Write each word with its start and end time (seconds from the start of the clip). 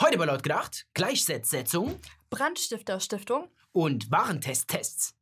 Heute 0.00 0.18
bei 0.18 0.24
Laut 0.24 0.42
gedacht, 0.42 0.86
Gleichsetzung 0.92 2.00
Brandstifter-Stiftung 2.28 3.48
und 3.70 4.10
Warentest-Tests. 4.10 5.14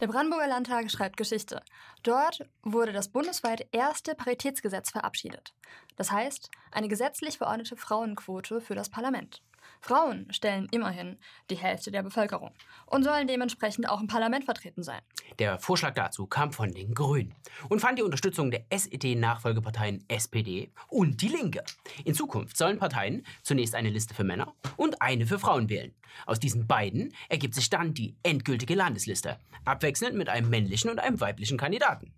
Der 0.00 0.06
Brandenburger 0.06 0.48
Landtag 0.48 0.90
schreibt 0.90 1.18
Geschichte. 1.18 1.60
Dort 2.02 2.48
wurde 2.62 2.94
das 2.94 3.08
bundesweit 3.08 3.68
erste 3.70 4.14
Paritätsgesetz 4.14 4.90
verabschiedet. 4.90 5.52
Das 5.96 6.10
heißt, 6.10 6.50
eine 6.72 6.88
gesetzlich 6.88 7.36
verordnete 7.36 7.76
Frauenquote 7.76 8.62
für 8.62 8.74
das 8.74 8.88
Parlament. 8.88 9.42
Frauen 9.80 10.26
stellen 10.32 10.68
immerhin 10.70 11.18
die 11.50 11.56
Hälfte 11.56 11.90
der 11.90 12.02
Bevölkerung 12.02 12.52
und 12.86 13.04
sollen 13.04 13.26
dementsprechend 13.26 13.88
auch 13.88 14.00
im 14.00 14.06
Parlament 14.06 14.44
vertreten 14.44 14.82
sein. 14.82 15.00
Der 15.38 15.58
Vorschlag 15.58 15.94
dazu 15.94 16.26
kam 16.26 16.52
von 16.52 16.72
den 16.72 16.94
Grünen 16.94 17.34
und 17.68 17.80
fand 17.80 17.98
die 17.98 18.02
Unterstützung 18.02 18.50
der 18.50 18.64
SED-Nachfolgeparteien 18.70 20.04
SPD 20.08 20.70
und 20.88 21.20
Die 21.22 21.28
Linke. 21.28 21.64
In 22.04 22.14
Zukunft 22.14 22.56
sollen 22.56 22.78
Parteien 22.78 23.26
zunächst 23.42 23.74
eine 23.74 23.90
Liste 23.90 24.14
für 24.14 24.24
Männer 24.24 24.54
und 24.76 25.00
eine 25.02 25.26
für 25.26 25.38
Frauen 25.38 25.68
wählen. 25.68 25.94
Aus 26.26 26.40
diesen 26.40 26.66
beiden 26.66 27.12
ergibt 27.28 27.54
sich 27.54 27.70
dann 27.70 27.94
die 27.94 28.16
endgültige 28.22 28.74
Landesliste, 28.74 29.38
abwechselnd 29.64 30.16
mit 30.16 30.28
einem 30.28 30.50
männlichen 30.50 30.90
und 30.90 30.98
einem 30.98 31.20
weiblichen 31.20 31.58
Kandidaten. 31.58 32.12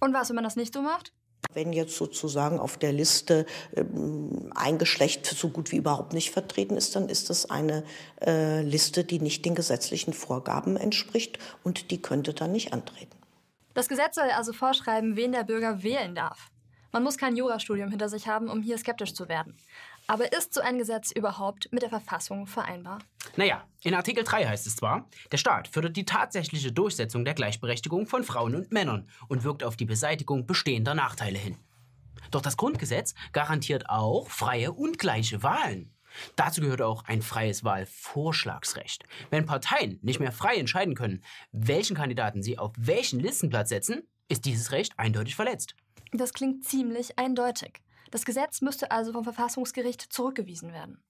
Und 0.00 0.12
was, 0.12 0.28
wenn 0.28 0.36
man 0.36 0.44
das 0.44 0.56
nicht 0.56 0.74
so 0.74 0.82
macht? 0.82 1.12
Wenn 1.52 1.72
jetzt 1.72 1.96
sozusagen 1.96 2.58
auf 2.58 2.76
der 2.76 2.92
Liste 2.92 3.46
ähm, 3.74 4.52
ein 4.54 4.78
Geschlecht 4.78 5.26
so 5.26 5.48
gut 5.48 5.72
wie 5.72 5.76
überhaupt 5.76 6.12
nicht 6.12 6.30
vertreten 6.30 6.76
ist, 6.76 6.96
dann 6.96 7.08
ist 7.08 7.30
das 7.30 7.50
eine 7.50 7.84
äh, 8.24 8.62
Liste, 8.62 9.04
die 9.04 9.20
nicht 9.20 9.44
den 9.44 9.54
gesetzlichen 9.54 10.12
Vorgaben 10.12 10.76
entspricht 10.76 11.38
und 11.64 11.90
die 11.90 12.00
könnte 12.00 12.34
dann 12.34 12.52
nicht 12.52 12.72
antreten. 12.72 13.16
Das 13.74 13.88
Gesetz 13.88 14.14
soll 14.14 14.30
also 14.30 14.52
vorschreiben, 14.52 15.16
wen 15.16 15.32
der 15.32 15.44
Bürger 15.44 15.82
wählen 15.82 16.14
darf. 16.14 16.50
Man 16.92 17.02
muss 17.02 17.18
kein 17.18 17.36
Jurastudium 17.36 17.90
hinter 17.90 18.08
sich 18.08 18.26
haben, 18.28 18.48
um 18.48 18.62
hier 18.62 18.78
skeptisch 18.78 19.14
zu 19.14 19.28
werden. 19.28 19.56
Aber 20.06 20.32
ist 20.32 20.54
so 20.54 20.60
ein 20.60 20.78
Gesetz 20.78 21.10
überhaupt 21.10 21.68
mit 21.72 21.82
der 21.82 21.88
Verfassung 21.88 22.46
vereinbar? 22.46 23.00
Naja, 23.36 23.64
in 23.82 23.94
Artikel 23.94 24.24
3 24.24 24.46
heißt 24.46 24.66
es 24.66 24.76
zwar, 24.76 25.08
der 25.32 25.38
Staat 25.38 25.68
fördert 25.68 25.96
die 25.96 26.04
tatsächliche 26.04 26.72
Durchsetzung 26.72 27.24
der 27.24 27.34
Gleichberechtigung 27.34 28.06
von 28.06 28.24
Frauen 28.24 28.54
und 28.54 28.72
Männern 28.72 29.08
und 29.28 29.44
wirkt 29.44 29.64
auf 29.64 29.76
die 29.76 29.84
Beseitigung 29.84 30.46
bestehender 30.46 30.94
Nachteile 30.94 31.38
hin. 31.38 31.56
Doch 32.30 32.40
das 32.40 32.56
Grundgesetz 32.56 33.14
garantiert 33.32 33.88
auch 33.88 34.28
freie 34.30 34.72
und 34.72 34.98
gleiche 34.98 35.42
Wahlen. 35.42 35.92
Dazu 36.34 36.60
gehört 36.60 36.82
auch 36.82 37.04
ein 37.04 37.20
freies 37.20 37.62
Wahlvorschlagsrecht. 37.64 39.04
Wenn 39.30 39.44
Parteien 39.44 39.98
nicht 40.02 40.20
mehr 40.20 40.32
frei 40.32 40.56
entscheiden 40.56 40.94
können, 40.94 41.22
welchen 41.52 41.96
Kandidaten 41.96 42.42
sie 42.42 42.58
auf 42.58 42.72
welchen 42.78 43.20
Listenplatz 43.20 43.68
setzen, 43.68 44.02
ist 44.28 44.44
dieses 44.44 44.72
Recht 44.72 44.98
eindeutig 44.98 45.36
verletzt. 45.36 45.74
Das 46.12 46.32
klingt 46.32 46.64
ziemlich 46.64 47.18
eindeutig. 47.18 47.80
Das 48.10 48.24
Gesetz 48.24 48.60
müsste 48.60 48.90
also 48.90 49.12
vom 49.12 49.24
Verfassungsgericht 49.24 50.00
zurückgewiesen 50.00 50.72
werden. 50.72 51.02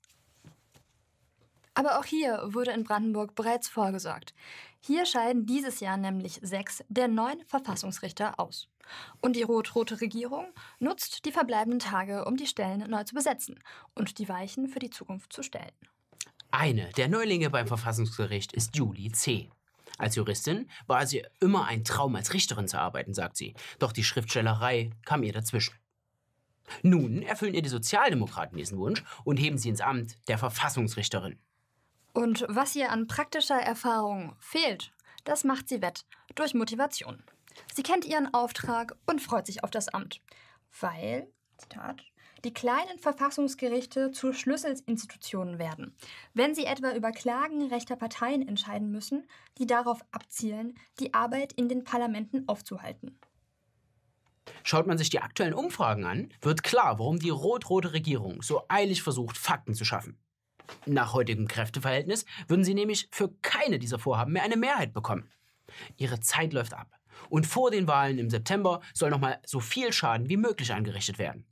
Aber 1.74 1.98
auch 1.98 2.06
hier 2.06 2.40
wurde 2.46 2.70
in 2.70 2.84
Brandenburg 2.84 3.34
bereits 3.34 3.68
vorgesorgt. 3.68 4.34
Hier 4.80 5.04
scheiden 5.04 5.44
dieses 5.44 5.80
Jahr 5.80 5.98
nämlich 5.98 6.40
sechs 6.42 6.82
der 6.88 7.06
neun 7.06 7.44
Verfassungsrichter 7.46 8.40
aus. 8.40 8.68
Und 9.20 9.36
die 9.36 9.42
rot-rote 9.42 10.00
Regierung 10.00 10.46
nutzt 10.78 11.26
die 11.26 11.32
verbleibenden 11.32 11.80
Tage, 11.80 12.24
um 12.24 12.36
die 12.36 12.46
Stellen 12.46 12.88
neu 12.88 13.04
zu 13.04 13.14
besetzen 13.14 13.60
und 13.94 14.18
die 14.18 14.28
Weichen 14.28 14.68
für 14.68 14.78
die 14.78 14.90
Zukunft 14.90 15.34
zu 15.34 15.42
stellen. 15.42 15.72
Eine 16.50 16.88
der 16.96 17.08
Neulinge 17.08 17.50
beim 17.50 17.66
Verfassungsgericht 17.66 18.54
ist 18.54 18.74
Julie 18.74 19.12
C. 19.12 19.50
Als 19.98 20.16
Juristin 20.16 20.70
war 20.86 21.06
sie 21.06 21.24
immer 21.40 21.66
ein 21.66 21.84
Traum, 21.84 22.16
als 22.16 22.34
Richterin 22.34 22.68
zu 22.68 22.78
arbeiten, 22.78 23.14
sagt 23.14 23.36
sie. 23.36 23.54
Doch 23.78 23.92
die 23.92 24.04
Schriftstellerei 24.04 24.90
kam 25.04 25.22
ihr 25.22 25.32
dazwischen. 25.32 25.74
Nun 26.82 27.22
erfüllen 27.22 27.54
ihr 27.54 27.62
die 27.62 27.68
Sozialdemokraten 27.68 28.58
diesen 28.58 28.78
Wunsch 28.78 29.02
und 29.24 29.36
heben 29.36 29.58
sie 29.58 29.68
ins 29.68 29.80
Amt 29.80 30.18
der 30.28 30.38
Verfassungsrichterin. 30.38 31.38
Und 32.12 32.44
was 32.48 32.74
ihr 32.74 32.90
an 32.90 33.06
praktischer 33.06 33.60
Erfahrung 33.60 34.36
fehlt, 34.40 34.92
das 35.24 35.44
macht 35.44 35.68
sie 35.68 35.82
wett 35.82 36.04
durch 36.34 36.54
Motivation. 36.54 37.22
Sie 37.74 37.82
kennt 37.82 38.04
ihren 38.04 38.32
Auftrag 38.32 38.96
und 39.06 39.20
freut 39.20 39.46
sich 39.46 39.64
auf 39.64 39.70
das 39.70 39.88
Amt, 39.88 40.20
weil, 40.80 41.28
Zitat, 41.58 42.02
die 42.46 42.54
kleinen 42.54 43.00
Verfassungsgerichte 43.00 44.12
zu 44.12 44.32
Schlüsselinstitutionen 44.32 45.58
werden, 45.58 45.96
wenn 46.32 46.54
sie 46.54 46.64
etwa 46.64 46.94
über 46.94 47.10
Klagen 47.10 47.66
rechter 47.66 47.96
Parteien 47.96 48.46
entscheiden 48.46 48.92
müssen, 48.92 49.26
die 49.58 49.66
darauf 49.66 50.00
abzielen, 50.12 50.78
die 51.00 51.12
Arbeit 51.12 51.52
in 51.54 51.68
den 51.68 51.82
Parlamenten 51.82 52.46
aufzuhalten. 52.46 53.18
Schaut 54.62 54.86
man 54.86 54.96
sich 54.96 55.10
die 55.10 55.20
aktuellen 55.20 55.54
Umfragen 55.54 56.04
an, 56.04 56.32
wird 56.40 56.62
klar, 56.62 57.00
warum 57.00 57.18
die 57.18 57.30
rot-rote 57.30 57.92
Regierung 57.92 58.42
so 58.42 58.62
eilig 58.68 59.02
versucht, 59.02 59.36
Fakten 59.36 59.74
zu 59.74 59.84
schaffen. 59.84 60.16
Nach 60.86 61.14
heutigem 61.14 61.48
Kräfteverhältnis 61.48 62.26
würden 62.46 62.64
sie 62.64 62.74
nämlich 62.74 63.08
für 63.10 63.28
keine 63.42 63.80
dieser 63.80 63.98
Vorhaben 63.98 64.32
mehr 64.32 64.44
eine 64.44 64.56
Mehrheit 64.56 64.92
bekommen. 64.92 65.28
Ihre 65.96 66.20
Zeit 66.20 66.52
läuft 66.52 66.74
ab. 66.74 66.92
Und 67.28 67.44
vor 67.44 67.72
den 67.72 67.88
Wahlen 67.88 68.18
im 68.18 68.30
September 68.30 68.82
soll 68.94 69.10
nochmal 69.10 69.40
so 69.44 69.58
viel 69.58 69.92
Schaden 69.92 70.28
wie 70.28 70.36
möglich 70.36 70.72
angerichtet 70.72 71.18
werden. 71.18 71.44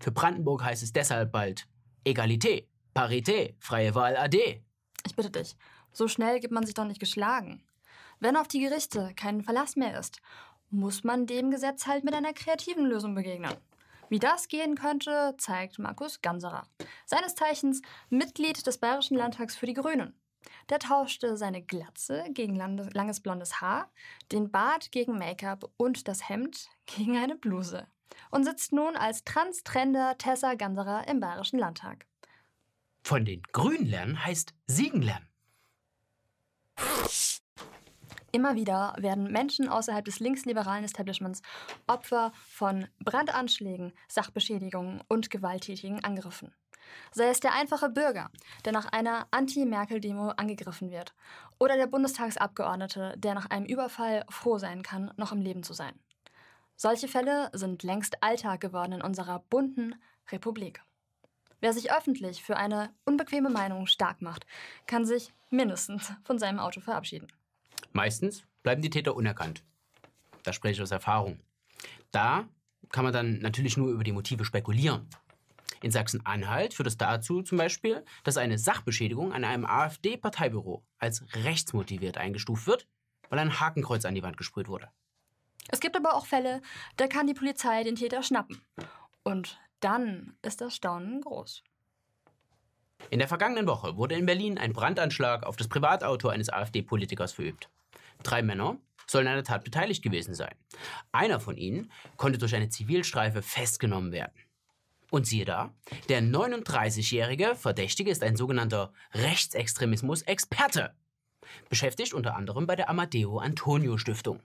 Für 0.00 0.12
Brandenburg 0.12 0.64
heißt 0.64 0.82
es 0.82 0.92
deshalb 0.92 1.32
bald 1.32 1.66
Egalité, 2.04 2.68
Parité, 2.94 3.54
freie 3.58 3.94
Wahl 3.94 4.16
AD. 4.16 4.62
Ich 5.04 5.16
bitte 5.16 5.30
dich, 5.30 5.56
so 5.92 6.08
schnell 6.08 6.40
gibt 6.40 6.52
man 6.52 6.64
sich 6.64 6.74
doch 6.74 6.84
nicht 6.84 7.00
geschlagen. 7.00 7.62
Wenn 8.20 8.36
auf 8.36 8.48
die 8.48 8.60
Gerichte 8.60 9.12
kein 9.16 9.42
Verlass 9.42 9.76
mehr 9.76 9.98
ist, 9.98 10.20
muss 10.70 11.04
man 11.04 11.26
dem 11.26 11.50
Gesetz 11.50 11.86
halt 11.86 12.04
mit 12.04 12.14
einer 12.14 12.32
kreativen 12.32 12.86
Lösung 12.86 13.14
begegnen. 13.14 13.54
Wie 14.08 14.18
das 14.18 14.48
gehen 14.48 14.76
könnte, 14.76 15.34
zeigt 15.38 15.78
Markus 15.78 16.22
Ganserer, 16.22 16.66
seines 17.06 17.34
Zeichens 17.34 17.82
Mitglied 18.08 18.66
des 18.66 18.78
Bayerischen 18.78 19.16
Landtags 19.16 19.56
für 19.56 19.66
die 19.66 19.74
Grünen. 19.74 20.14
Der 20.70 20.78
tauschte 20.78 21.36
seine 21.36 21.62
Glatze 21.62 22.24
gegen 22.30 22.54
langes 22.56 23.20
blondes 23.20 23.60
Haar, 23.60 23.90
den 24.30 24.50
Bart 24.50 24.92
gegen 24.92 25.18
Make-up 25.18 25.70
und 25.76 26.06
das 26.06 26.28
Hemd 26.28 26.68
gegen 26.86 27.16
eine 27.16 27.36
Bluse 27.36 27.88
und 28.30 28.44
sitzt 28.44 28.72
nun 28.72 28.96
als 28.96 29.24
Transtrender 29.24 30.16
Tessa 30.18 30.54
Ganserer 30.54 31.06
im 31.08 31.20
Bayerischen 31.20 31.58
Landtag. 31.58 32.06
Von 33.02 33.24
den 33.24 33.42
Grünen 33.52 33.86
lernen 33.86 34.24
heißt 34.24 34.52
siegen 34.66 35.02
lernen. 35.02 35.28
Immer 38.32 38.54
wieder 38.54 38.94
werden 38.98 39.32
Menschen 39.32 39.68
außerhalb 39.68 40.04
des 40.04 40.20
linksliberalen 40.20 40.84
Establishments 40.84 41.40
Opfer 41.86 42.32
von 42.46 42.86
Brandanschlägen, 43.02 43.94
Sachbeschädigungen 44.08 45.02
und 45.08 45.30
gewalttätigen 45.30 46.04
Angriffen. 46.04 46.52
Sei 47.12 47.28
es 47.28 47.40
der 47.40 47.54
einfache 47.54 47.88
Bürger, 47.88 48.30
der 48.64 48.72
nach 48.72 48.86
einer 48.92 49.26
Anti-Merkel-Demo 49.30 50.30
angegriffen 50.36 50.90
wird, 50.90 51.14
oder 51.58 51.76
der 51.76 51.86
Bundestagsabgeordnete, 51.86 53.14
der 53.16 53.34
nach 53.34 53.48
einem 53.50 53.66
Überfall 53.66 54.24
froh 54.28 54.58
sein 54.58 54.82
kann, 54.82 55.12
noch 55.16 55.32
im 55.32 55.40
Leben 55.40 55.62
zu 55.62 55.72
sein. 55.72 55.98
Solche 56.76 57.08
Fälle 57.08 57.50
sind 57.54 57.82
längst 57.82 58.22
Alltag 58.22 58.60
geworden 58.60 58.92
in 58.92 59.02
unserer 59.02 59.38
bunten 59.48 59.94
Republik. 60.30 60.82
Wer 61.60 61.72
sich 61.72 61.90
öffentlich 61.90 62.42
für 62.42 62.58
eine 62.58 62.94
unbequeme 63.06 63.48
Meinung 63.48 63.86
stark 63.86 64.20
macht, 64.20 64.46
kann 64.86 65.06
sich 65.06 65.32
mindestens 65.48 66.12
von 66.24 66.38
seinem 66.38 66.58
Auto 66.58 66.80
verabschieden. 66.80 67.28
Meistens 67.92 68.44
bleiben 68.62 68.82
die 68.82 68.90
Täter 68.90 69.16
unerkannt. 69.16 69.64
Da 70.42 70.52
spreche 70.52 70.74
ich 70.74 70.82
aus 70.82 70.90
Erfahrung. 70.90 71.40
Da 72.10 72.46
kann 72.90 73.04
man 73.04 73.12
dann 73.14 73.38
natürlich 73.38 73.78
nur 73.78 73.88
über 73.88 74.04
die 74.04 74.12
Motive 74.12 74.44
spekulieren. 74.44 75.08
In 75.82 75.90
Sachsen-Anhalt 75.90 76.74
führt 76.74 76.88
es 76.88 76.98
dazu 76.98 77.42
zum 77.42 77.56
Beispiel, 77.56 78.04
dass 78.22 78.36
eine 78.36 78.58
Sachbeschädigung 78.58 79.32
an 79.32 79.44
einem 79.44 79.64
AfD-Parteibüro 79.64 80.84
als 80.98 81.24
rechtsmotiviert 81.32 82.18
eingestuft 82.18 82.66
wird, 82.66 82.86
weil 83.30 83.38
ein 83.38 83.60
Hakenkreuz 83.60 84.04
an 84.04 84.14
die 84.14 84.22
Wand 84.22 84.36
gesprüht 84.36 84.68
wurde. 84.68 84.90
Es 85.68 85.80
gibt 85.80 85.96
aber 85.96 86.14
auch 86.14 86.26
Fälle, 86.26 86.62
da 86.96 87.06
kann 87.06 87.26
die 87.26 87.34
Polizei 87.34 87.82
den 87.82 87.96
Täter 87.96 88.22
schnappen. 88.22 88.60
Und 89.22 89.58
dann 89.80 90.36
ist 90.42 90.60
das 90.60 90.74
Staunen 90.74 91.20
groß. 91.20 91.62
In 93.10 93.18
der 93.18 93.28
vergangenen 93.28 93.66
Woche 93.66 93.96
wurde 93.96 94.14
in 94.14 94.26
Berlin 94.26 94.58
ein 94.58 94.72
Brandanschlag 94.72 95.44
auf 95.44 95.56
das 95.56 95.68
Privatauto 95.68 96.28
eines 96.28 96.48
AfD-Politikers 96.48 97.32
verübt. 97.32 97.68
Drei 98.22 98.42
Männer 98.42 98.78
sollen 99.06 99.26
an 99.28 99.34
der 99.34 99.44
Tat 99.44 99.64
beteiligt 99.64 100.02
gewesen 100.02 100.34
sein. 100.34 100.54
Einer 101.12 101.38
von 101.40 101.56
ihnen 101.56 101.92
konnte 102.16 102.38
durch 102.38 102.54
eine 102.54 102.68
Zivilstreife 102.68 103.42
festgenommen 103.42 104.12
werden. 104.12 104.34
Und 105.10 105.26
siehe 105.26 105.44
da, 105.44 105.72
der 106.08 106.20
39-jährige 106.20 107.54
Verdächtige 107.54 108.10
ist 108.10 108.24
ein 108.24 108.36
sogenannter 108.36 108.92
Rechtsextremismus-Experte. 109.14 110.94
Beschäftigt 111.68 112.12
unter 112.12 112.34
anderem 112.34 112.66
bei 112.66 112.74
der 112.74 112.90
Amadeo 112.90 113.38
Antonio 113.38 113.98
Stiftung. 113.98 114.40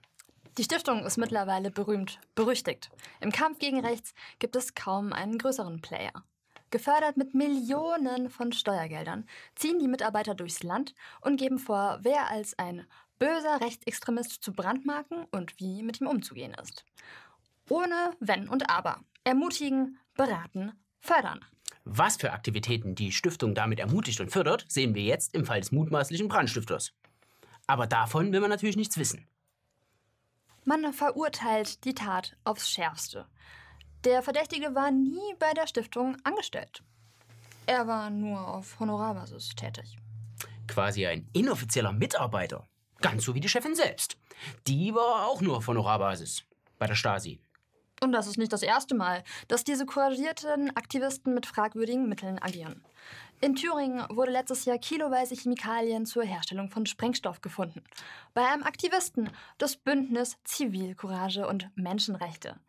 Die 0.58 0.64
Stiftung 0.64 1.06
ist 1.06 1.16
mittlerweile 1.16 1.70
berühmt, 1.70 2.20
berüchtigt. 2.34 2.90
Im 3.20 3.32
Kampf 3.32 3.58
gegen 3.58 3.80
rechts 3.80 4.12
gibt 4.38 4.54
es 4.54 4.74
kaum 4.74 5.14
einen 5.14 5.38
größeren 5.38 5.80
Player. 5.80 6.12
Gefördert 6.70 7.16
mit 7.16 7.32
Millionen 7.32 8.28
von 8.28 8.52
Steuergeldern 8.52 9.26
ziehen 9.54 9.78
die 9.78 9.88
Mitarbeiter 9.88 10.34
durchs 10.34 10.62
Land 10.62 10.94
und 11.22 11.38
geben 11.38 11.58
vor, 11.58 12.00
wer 12.02 12.30
als 12.30 12.58
ein 12.58 12.86
böser 13.18 13.62
Rechtsextremist 13.62 14.42
zu 14.42 14.52
brandmarken 14.52 15.24
und 15.30 15.58
wie 15.58 15.82
mit 15.82 16.02
ihm 16.02 16.06
umzugehen 16.06 16.54
ist. 16.62 16.84
Ohne 17.70 18.12
Wenn 18.20 18.48
und 18.48 18.68
Aber. 18.68 19.00
Ermutigen, 19.24 19.98
beraten, 20.14 20.72
fördern. 21.00 21.40
Was 21.84 22.16
für 22.16 22.32
Aktivitäten 22.32 22.94
die 22.94 23.12
Stiftung 23.12 23.54
damit 23.54 23.80
ermutigt 23.80 24.20
und 24.20 24.30
fördert, 24.30 24.66
sehen 24.68 24.94
wir 24.94 25.02
jetzt 25.02 25.34
im 25.34 25.46
Fall 25.46 25.60
des 25.60 25.72
mutmaßlichen 25.72 26.28
Brandstifters. 26.28 26.92
Aber 27.66 27.86
davon 27.86 28.32
will 28.32 28.40
man 28.40 28.50
natürlich 28.50 28.76
nichts 28.76 28.98
wissen. 28.98 29.26
Man 30.64 30.92
verurteilt 30.92 31.84
die 31.84 31.94
Tat 31.94 32.36
aufs 32.44 32.70
Schärfste. 32.70 33.26
Der 34.04 34.22
Verdächtige 34.22 34.74
war 34.74 34.90
nie 34.90 35.34
bei 35.38 35.52
der 35.54 35.66
Stiftung 35.66 36.16
angestellt. 36.24 36.82
Er 37.66 37.86
war 37.86 38.10
nur 38.10 38.46
auf 38.46 38.78
Honorarbasis 38.78 39.50
tätig. 39.56 39.96
Quasi 40.68 41.06
ein 41.06 41.28
inoffizieller 41.32 41.92
Mitarbeiter. 41.92 42.66
Ganz 43.00 43.24
so 43.24 43.34
wie 43.34 43.40
die 43.40 43.48
Chefin 43.48 43.74
selbst. 43.74 44.16
Die 44.66 44.94
war 44.94 45.26
auch 45.26 45.40
nur 45.40 45.56
auf 45.56 45.66
Honorarbasis 45.66 46.44
bei 46.78 46.86
der 46.86 46.94
Stasi. 46.94 47.40
Und 48.00 48.12
das 48.12 48.26
ist 48.26 48.38
nicht 48.38 48.52
das 48.52 48.62
erste 48.62 48.96
Mal, 48.96 49.22
dass 49.46 49.62
diese 49.62 49.86
couragierten 49.86 50.76
Aktivisten 50.76 51.34
mit 51.34 51.46
fragwürdigen 51.46 52.08
Mitteln 52.08 52.40
agieren. 52.40 52.84
In 53.44 53.56
Thüringen 53.56 54.06
wurde 54.08 54.30
letztes 54.30 54.66
Jahr 54.66 54.78
kiloweise 54.78 55.34
Chemikalien 55.34 56.06
zur 56.06 56.22
Herstellung 56.22 56.70
von 56.70 56.86
Sprengstoff 56.86 57.40
gefunden. 57.40 57.82
Bei 58.34 58.46
einem 58.46 58.62
Aktivisten 58.62 59.30
des 59.60 59.74
Bündnis 59.74 60.38
Zivilcourage 60.44 61.48
und 61.48 61.68
Menschenrechte. 61.74 62.60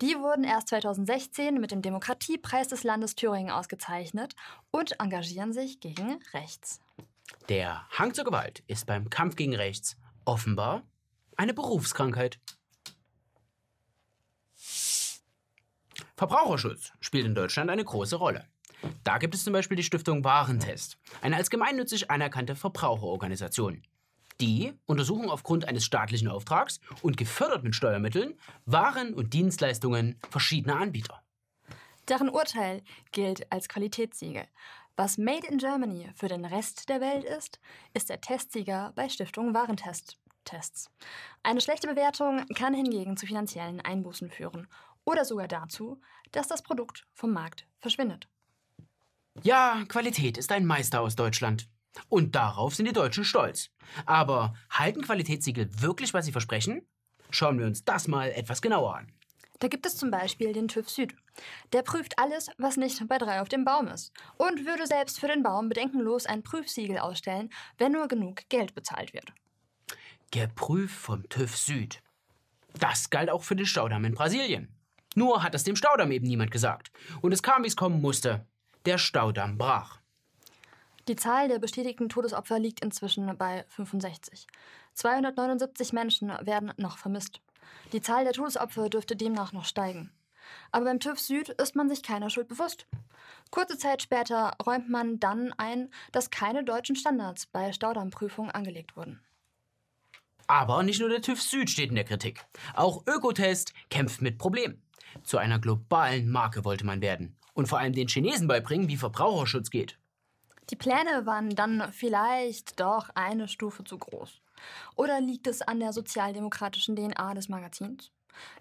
Die 0.00 0.16
wurden 0.16 0.44
erst 0.44 0.68
2016 0.68 1.60
mit 1.60 1.70
dem 1.70 1.82
Demokratiepreis 1.82 2.66
des 2.68 2.82
Landes 2.82 3.14
Thüringen 3.14 3.50
ausgezeichnet 3.50 4.34
und 4.70 4.98
engagieren 4.98 5.52
sich 5.52 5.80
gegen 5.80 6.18
rechts. 6.32 6.80
Der 7.50 7.86
Hang 7.90 8.14
zur 8.14 8.24
Gewalt 8.24 8.62
ist 8.68 8.86
beim 8.86 9.10
Kampf 9.10 9.36
gegen 9.36 9.54
rechts 9.54 9.98
offenbar 10.24 10.82
eine 11.36 11.52
Berufskrankheit. 11.52 12.40
Verbraucherschutz 16.16 16.94
spielt 17.00 17.26
in 17.26 17.34
Deutschland 17.34 17.68
eine 17.68 17.84
große 17.84 18.16
Rolle. 18.16 18.46
Da 19.04 19.18
gibt 19.18 19.34
es 19.34 19.44
zum 19.44 19.52
Beispiel 19.52 19.76
die 19.76 19.82
Stiftung 19.82 20.24
Warentest, 20.24 20.98
eine 21.20 21.36
als 21.36 21.50
gemeinnützig 21.50 22.10
anerkannte 22.10 22.56
Verbraucherorganisation. 22.56 23.82
Die 24.40 24.72
untersuchen 24.86 25.30
aufgrund 25.30 25.66
eines 25.66 25.84
staatlichen 25.84 26.28
Auftrags 26.28 26.80
und 27.02 27.16
gefördert 27.16 27.62
mit 27.62 27.76
Steuermitteln 27.76 28.34
Waren 28.66 29.14
und 29.14 29.34
Dienstleistungen 29.34 30.18
verschiedener 30.30 30.80
Anbieter. 30.80 31.22
Deren 32.08 32.28
Urteil 32.28 32.82
gilt 33.12 33.50
als 33.52 33.68
Qualitätssiegel. 33.68 34.46
Was 34.96 35.16
Made 35.16 35.46
in 35.46 35.58
Germany 35.58 36.10
für 36.14 36.28
den 36.28 36.44
Rest 36.44 36.88
der 36.88 37.00
Welt 37.00 37.24
ist, 37.24 37.60
ist 37.94 38.10
der 38.10 38.20
Testsieger 38.20 38.92
bei 38.94 39.08
Stiftung 39.08 39.54
Warentest. 39.54 40.18
Tests. 40.44 40.90
Eine 41.44 41.60
schlechte 41.60 41.86
Bewertung 41.86 42.44
kann 42.56 42.74
hingegen 42.74 43.16
zu 43.16 43.26
finanziellen 43.26 43.80
Einbußen 43.80 44.28
führen 44.28 44.66
oder 45.04 45.24
sogar 45.24 45.46
dazu, 45.46 46.00
dass 46.32 46.48
das 46.48 46.62
Produkt 46.62 47.06
vom 47.14 47.32
Markt 47.32 47.66
verschwindet. 47.78 48.28
Ja, 49.40 49.82
Qualität 49.88 50.36
ist 50.36 50.52
ein 50.52 50.66
Meister 50.66 51.00
aus 51.00 51.16
Deutschland. 51.16 51.68
Und 52.08 52.34
darauf 52.34 52.74
sind 52.74 52.86
die 52.86 52.92
Deutschen 52.92 53.24
stolz. 53.24 53.70
Aber 54.06 54.54
halten 54.70 55.02
Qualitätssiegel 55.02 55.68
wirklich, 55.80 56.12
was 56.14 56.26
sie 56.26 56.32
versprechen? 56.32 56.86
Schauen 57.30 57.58
wir 57.58 57.66
uns 57.66 57.84
das 57.84 58.08
mal 58.08 58.30
etwas 58.30 58.60
genauer 58.60 58.96
an. 58.96 59.12
Da 59.58 59.68
gibt 59.68 59.86
es 59.86 59.96
zum 59.96 60.10
Beispiel 60.10 60.52
den 60.52 60.68
TÜV 60.68 60.90
Süd. 60.90 61.14
Der 61.72 61.82
prüft 61.82 62.18
alles, 62.18 62.50
was 62.58 62.76
nicht 62.76 63.06
bei 63.08 63.16
drei 63.18 63.40
auf 63.40 63.48
dem 63.48 63.64
Baum 63.64 63.88
ist. 63.88 64.12
Und 64.36 64.66
würde 64.66 64.86
selbst 64.86 65.20
für 65.20 65.28
den 65.28 65.42
Baum 65.42 65.68
bedenkenlos 65.68 66.26
ein 66.26 66.42
Prüfsiegel 66.42 66.98
ausstellen, 66.98 67.50
wenn 67.78 67.92
nur 67.92 68.08
genug 68.08 68.48
Geld 68.48 68.74
bezahlt 68.74 69.14
wird. 69.14 69.32
Geprüft 70.30 70.94
vom 70.94 71.28
TÜV 71.28 71.56
Süd. 71.56 72.02
Das 72.78 73.10
galt 73.10 73.30
auch 73.30 73.44
für 73.44 73.56
den 73.56 73.66
Staudamm 73.66 74.04
in 74.04 74.14
Brasilien. 74.14 74.74
Nur 75.14 75.42
hat 75.42 75.54
es 75.54 75.64
dem 75.64 75.76
Staudamm 75.76 76.10
eben 76.10 76.26
niemand 76.26 76.50
gesagt. 76.50 76.90
Und 77.20 77.32
es 77.32 77.42
kam, 77.42 77.62
wie 77.62 77.68
es 77.68 77.76
kommen 77.76 78.00
musste. 78.00 78.46
Der 78.84 78.98
Staudamm 78.98 79.58
brach. 79.58 80.00
Die 81.06 81.14
Zahl 81.14 81.48
der 81.48 81.60
bestätigten 81.60 82.08
Todesopfer 82.08 82.58
liegt 82.58 82.80
inzwischen 82.80 83.36
bei 83.38 83.64
65. 83.68 84.46
279 84.94 85.92
Menschen 85.92 86.32
werden 86.40 86.72
noch 86.76 86.98
vermisst. 86.98 87.40
Die 87.92 88.00
Zahl 88.00 88.24
der 88.24 88.32
Todesopfer 88.32 88.88
dürfte 88.88 89.14
demnach 89.14 89.52
noch 89.52 89.64
steigen. 89.64 90.12
Aber 90.72 90.86
beim 90.86 90.98
TÜV 90.98 91.20
Süd 91.20 91.48
ist 91.48 91.76
man 91.76 91.88
sich 91.88 92.02
keiner 92.02 92.28
Schuld 92.28 92.48
bewusst. 92.48 92.86
Kurze 93.52 93.78
Zeit 93.78 94.02
später 94.02 94.56
räumt 94.64 94.90
man 94.90 95.20
dann 95.20 95.52
ein, 95.56 95.92
dass 96.10 96.30
keine 96.30 96.64
deutschen 96.64 96.96
Standards 96.96 97.46
bei 97.46 97.72
Staudammprüfungen 97.72 98.50
angelegt 98.50 98.96
wurden. 98.96 99.20
Aber 100.48 100.82
nicht 100.82 100.98
nur 100.98 101.08
der 101.08 101.22
TÜV 101.22 101.40
Süd 101.40 101.70
steht 101.70 101.90
in 101.90 101.94
der 101.94 102.04
Kritik. 102.04 102.44
Auch 102.74 103.04
Ökotest 103.06 103.72
kämpft 103.90 104.22
mit 104.22 104.38
Problemen. 104.38 104.82
Zu 105.22 105.38
einer 105.38 105.60
globalen 105.60 106.28
Marke 106.28 106.64
wollte 106.64 106.84
man 106.84 107.00
werden 107.00 107.36
und 107.54 107.66
vor 107.66 107.78
allem 107.78 107.92
den 107.92 108.08
Chinesen 108.08 108.48
beibringen, 108.48 108.88
wie 108.88 108.96
Verbraucherschutz 108.96 109.70
geht. 109.70 109.98
Die 110.70 110.76
Pläne 110.76 111.26
waren 111.26 111.50
dann 111.50 111.92
vielleicht 111.92 112.80
doch 112.80 113.10
eine 113.14 113.48
Stufe 113.48 113.84
zu 113.84 113.98
groß. 113.98 114.40
Oder 114.94 115.20
liegt 115.20 115.46
es 115.46 115.60
an 115.60 115.80
der 115.80 115.92
sozialdemokratischen 115.92 116.96
DNA 116.96 117.34
des 117.34 117.48
Magazins? 117.48 118.12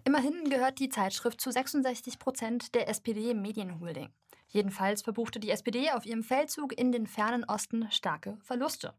Immerhin 0.03 0.49
gehört 0.49 0.79
die 0.79 0.89
Zeitschrift 0.89 1.39
zu 1.39 1.51
66 1.51 2.19
Prozent 2.19 2.75
der 2.75 2.89
SPD-Medienholding. 2.89 4.09
Jedenfalls 4.47 5.01
verbuchte 5.01 5.39
die 5.39 5.51
SPD 5.51 5.91
auf 5.91 6.05
ihrem 6.05 6.23
Feldzug 6.23 6.77
in 6.77 6.91
den 6.91 7.07
fernen 7.07 7.45
Osten 7.45 7.89
starke 7.91 8.37
Verluste. 8.41 8.93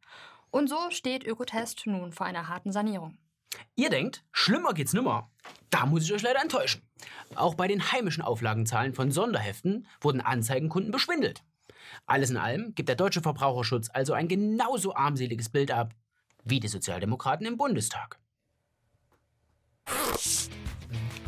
Und 0.50 0.68
so 0.68 0.78
steht 0.90 1.26
Ökotest 1.26 1.86
nun 1.86 2.12
vor 2.12 2.26
einer 2.26 2.48
harten 2.48 2.72
Sanierung. 2.72 3.18
Ihr 3.75 3.90
denkt, 3.90 4.25
schlimmer 4.32 4.75
geht's 4.75 4.93
nimmer. 4.93 5.31
Da 5.70 5.87
muss 5.87 6.04
ich 6.04 6.12
euch 6.12 6.22
leider 6.22 6.43
enttäuschen. 6.43 6.82
Auch 7.34 7.54
bei 7.54 7.66
den 7.66 7.93
heimischen 7.93 8.22
Auflagenzahlen 8.22 8.94
von 8.94 9.10
Sonderheften 9.10 9.87
wurden 10.00 10.20
Anzeigenkunden 10.20 10.93
beschwindelt. 10.93 11.43
Alles 12.06 12.31
in 12.31 12.37
allem 12.37 12.75
gibt 12.75 12.88
der 12.88 12.96
deutsche 12.96 13.22
Verbraucherschutz 13.22 13.88
also 13.93 14.12
ein 14.12 14.28
genauso 14.28 14.94
armseliges 14.94 15.49
Bild 15.49 15.70
ab 15.70 15.94
wie 16.44 16.60
die 16.60 16.69
Sozialdemokraten 16.69 17.46
im 17.46 17.56
Bundestag. 17.56 18.19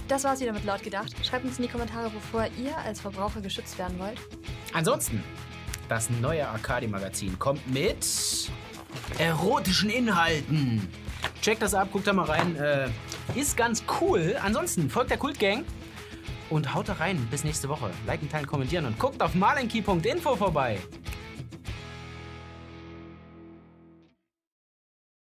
Das 0.08 0.24
war's 0.24 0.40
wieder 0.40 0.52
mit 0.52 0.64
laut 0.64 0.82
gedacht. 0.82 1.14
Schreibt 1.24 1.44
uns 1.44 1.58
in 1.58 1.64
die 1.64 1.70
Kommentare, 1.70 2.12
wovor 2.12 2.46
ihr 2.58 2.76
als 2.78 3.00
Verbraucher 3.00 3.40
geschützt 3.40 3.78
werden 3.78 3.98
wollt. 3.98 4.18
Ansonsten, 4.72 5.22
das 5.88 6.10
neue 6.10 6.46
Arcadi-Magazin 6.46 7.38
kommt 7.38 7.66
mit 7.72 8.06
erotischen 9.18 9.90
Inhalten. 9.90 10.88
Checkt 11.44 11.60
das 11.60 11.74
ab, 11.74 11.88
guckt 11.92 12.06
da 12.06 12.14
mal 12.14 12.24
rein. 12.24 12.56
Äh, 12.56 12.88
ist 13.34 13.54
ganz 13.54 13.84
cool. 14.00 14.34
Ansonsten 14.42 14.88
folgt 14.88 15.10
der 15.10 15.18
Kultgang 15.18 15.62
und 16.48 16.74
haut 16.74 16.88
da 16.88 16.94
rein. 16.94 17.18
Bis 17.30 17.44
nächste 17.44 17.68
Woche. 17.68 17.90
Liken, 18.06 18.30
teilen, 18.30 18.46
kommentieren 18.46 18.86
und 18.86 18.98
guckt 18.98 19.22
auf 19.22 19.34
malenki.info 19.34 20.36
vorbei. 20.36 20.78